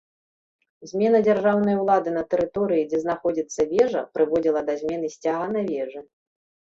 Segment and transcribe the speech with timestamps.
[0.91, 6.01] Змена дзяржаўнай улады на тэрыторыі, дзе знаходзіцца вежа, прыводзіла да змены сцяга на вежы.